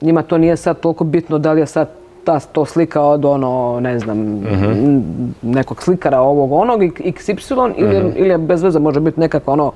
[0.00, 1.88] njima to nije sad toliko bitno da li je sad
[2.24, 4.98] ta to slika od ono, ne znam, Mhm.
[5.42, 8.12] nekog slikara ovog onog, XY, ili, je- Mhm.
[8.16, 9.72] ili je bez veze može biti nekako ono,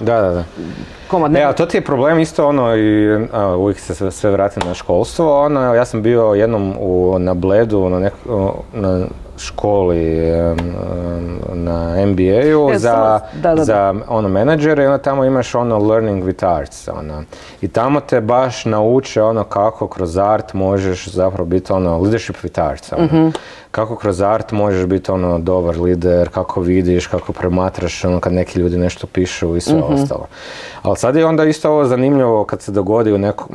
[0.00, 0.44] Da, da, da.
[1.08, 4.30] komad Ne, a to ti je problem isto ono i a, uvijek se sve, sve
[4.30, 5.40] vrati na školstvo.
[5.40, 8.12] Ono, ja sam bio jednom u, na Bledu na, nek,
[8.72, 9.06] na
[9.38, 10.32] školi
[11.52, 16.24] na MBA-u E, za, da, da, za ono menadžere i onda tamo imaš ono learning
[16.24, 16.88] with arts.
[16.88, 17.22] Ono.
[17.60, 22.62] I tamo te baš nauče ono kako kroz art možeš zapravo biti ono leadership with
[22.62, 22.92] arts.
[22.92, 23.04] Ono.
[23.04, 23.28] Mhm.
[23.74, 28.58] Kako kroz art možeš biti ono dobar lider, kako vidiš, kako promatraš ono kad neki
[28.58, 29.94] ljudi nešto pišu i sve Mhm.
[29.94, 30.26] ostalo.
[30.82, 33.48] Ali sad je onda isto ovo zanimljivo kad se dogodi u nekom...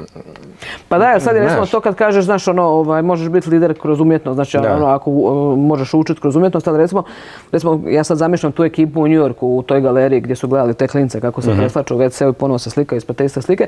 [0.89, 3.99] Pa da, sad je recimo to kad kažeš, znaš, ono, ovaj, možeš biti lider kroz
[3.99, 4.75] umjetnost, znači Da.
[4.75, 7.03] ono, ako uh, možeš učiti kroz umjetnost, ali recimo,
[7.51, 10.73] recimo, ja sad zamišljam tu ekipu u New Yorku, u toj galeriji gdje su gledali
[10.73, 13.67] te klince kako se preslaču u WC-u i ponovo se slika ispred te iste slike.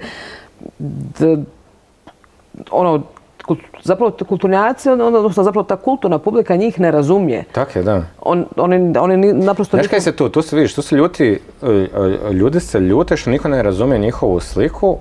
[0.80, 1.38] D-
[2.72, 3.02] ono,
[3.84, 7.44] zapravo kulturnjaci, ono, odnosno zapravo ta kulturna publika njih ne razumije.
[7.52, 8.04] Tak je, da.
[8.22, 9.78] On, oni, oni ni- naprosto...
[9.78, 13.18] Znaš kaj se tu, tu se vidiš, tu se ljuti, e, e, ljudi se ljute
[13.18, 14.98] što niko ne razumije njihovu sliku,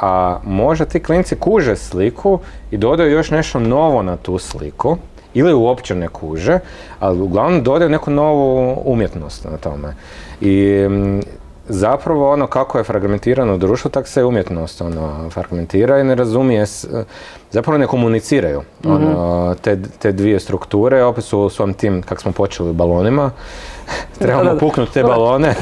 [0.00, 2.38] a možda ti klinci kuže sliku
[2.70, 4.96] i dodaju još nešto novo na tu sliku,
[5.34, 6.58] ili uopće ne kuže,
[7.00, 9.94] ali uglavnom dodaju neku novu umjetnost na tome.
[10.40, 11.20] I mm,
[11.68, 16.64] zapravo ono kako je fragmentirano društvo, tak se umjetnost ono, fragmentira i ne razumije,
[17.50, 22.32] zapravo ne komuniciraju ono, te, te dvije strukture, opet su u svom tim, kak smo
[22.32, 23.30] počeli balonima,
[24.18, 25.16] trebamo puknuti te Dobro.
[25.16, 25.54] balone.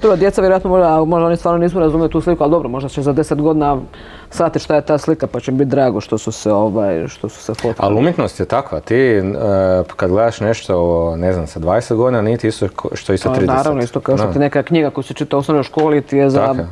[0.00, 3.02] Prvo, djeca vjerojatno možda, možda oni stvarno nisu razumjeli tu sliku, ali dobro, možda će
[3.02, 3.80] za deset godina
[4.30, 7.28] shvatiti šta je ta slika, pa će im biti drago što su se, ovaj, što
[7.28, 7.76] su se fotkali.
[7.78, 9.22] Ali umjetnost je takva, ti e,
[9.96, 13.46] kad gledaš nešto, ne znam, sa 20 godina, niti isto što i sa Pa, 30.
[13.46, 16.30] naravno, isto kao što ti neka knjiga koju se čita u osnovnoj školi ti je
[16.30, 16.46] za...
[16.46, 16.62] Tako.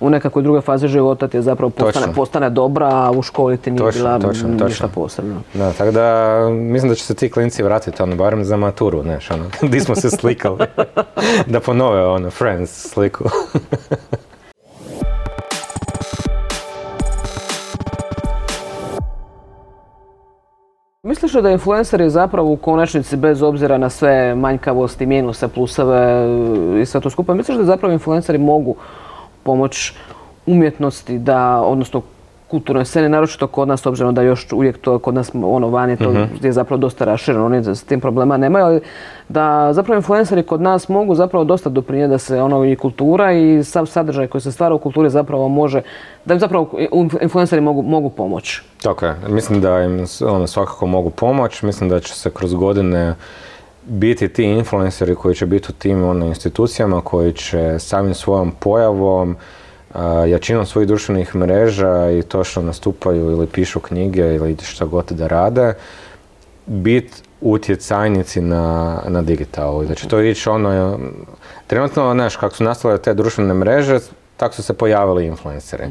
[0.00, 2.14] U nekakvoj drugoj fazi života ti je zapravo postane, Točno.
[2.14, 4.88] postane dobra, a u školi ti nije Točno, bila točno, ništa točno.
[4.88, 5.40] posebno.
[5.54, 9.30] Da, tako da mislim da će se ti klinci vratiti, ono, barem za maturu, znaš,
[9.30, 10.58] ono, di smo se slikali.
[11.52, 13.24] da ponove, ono, Friends sliku.
[21.10, 26.26] Misliš li da influenceri zapravo u konačnici, bez obzira na sve manjkavosti, minuse, pluseve
[26.82, 28.74] i sve to skupa, misliš da zapravo influenceri mogu
[29.42, 29.92] pomoć
[30.46, 32.02] umjetnosti da, odnosno
[32.50, 36.10] kulturnoj sceni, naročito kod nas, obzirom da još uvijek to kod nas ono vani to
[36.10, 36.22] Mhm.
[36.42, 38.80] je zapravo dosta rašireno, oni s tim problema nemaju, ali
[39.28, 43.64] da zapravo influenceri kod nas mogu zapravo dosta doprinijeti da se ono i kultura i
[43.64, 45.82] sam sadržaj koji se stvara u kulturi zapravo može,
[46.24, 46.70] da im zapravo
[47.20, 48.62] influenceri mogu, mogu pomoći.
[48.82, 49.14] Tako je.
[49.28, 51.66] Mislim da im ono, svakako mogu pomoći.
[51.66, 53.14] Mislim da će se kroz godine
[53.84, 59.36] biti ti influenceri koji će biti u tim ono, institucijama, koji će samim svojom pojavom,
[60.28, 65.26] jačinom svojih društvenih mreža i to što nastupaju ili pišu knjige ili šta god da
[65.26, 65.74] rade,
[66.66, 69.94] biti utjecajnici na, na digitalu.
[69.94, 70.98] Će to ići ono,
[71.66, 73.98] trenutno, znaš, kako su nastale te društvene mreže,
[74.36, 75.84] tako su se pojavili influenceri.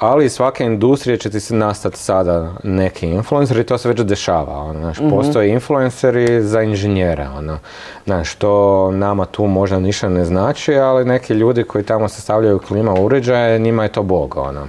[0.00, 4.52] Ali svake industrije će ti se nastati sada neki influenceri i to se već dešava.
[4.52, 7.28] Ono, znaš, Postoje influenceri za inženjere.
[7.38, 7.58] Ono.
[8.04, 12.94] Znaš, to nama tu možda ništa ne znači, ali neki ljudi koji tamo sastavljaju klima
[12.94, 14.36] uređaje, njima je to bog.
[14.36, 14.66] Ono.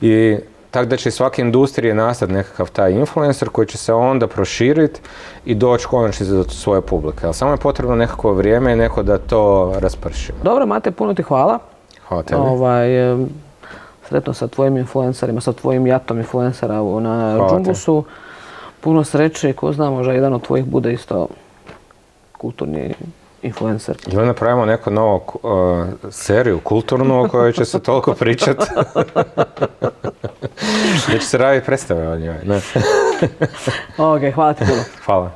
[0.00, 0.36] I
[0.70, 5.00] tako da će svake industrije nastati nekakav taj influencer koji će se onda proširiti
[5.44, 7.26] i doći konačno do svoje publike.
[7.26, 10.32] Ali samo je potrebno nekako vrijeme i neko da to rasprši.
[10.42, 11.58] Dobro, Mate, puno ti hvala.
[12.08, 12.40] Hvala tebi.
[12.40, 12.88] Ovaj,
[14.08, 17.48] sretno sa tvojim influencerima, sa tvojim jatom influencera na.
[17.50, 18.04] Džumbusu.
[18.80, 21.28] Puno sreće i ko zna, možda jedan od tvojih bude isto
[22.32, 22.94] kulturni
[23.42, 23.96] influencer.
[24.06, 28.56] Ili napravimo neku novu uh, seriju kulturnu o kojoj će se toliko pričat.
[31.12, 32.36] da će se raditi predstave o njoj.
[33.98, 34.82] Ok, hvala ti puno.
[35.04, 35.30] Hvala.